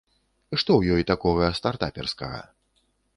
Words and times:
Што 0.61 0.71
ў 0.77 0.81
ёй 0.95 1.03
такога 1.11 1.49
стартаперскага? 1.59 2.41